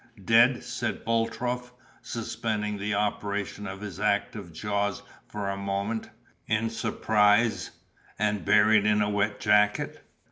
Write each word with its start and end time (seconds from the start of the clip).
"Dead!" 0.25 0.63
said 0.63 1.05
Boltrope, 1.05 1.69
suspending 2.01 2.79
the 2.79 2.95
operation 2.95 3.67
of 3.67 3.81
his 3.81 3.99
active 3.99 4.51
jaws 4.51 5.03
for 5.27 5.47
a 5.47 5.55
moment, 5.55 6.09
in 6.47 6.71
surprise; 6.71 7.69
"and 8.17 8.43
buried 8.43 8.87
in 8.87 9.03
a 9.03 9.09
wet 9.11 9.39
jacket! 9.39 10.03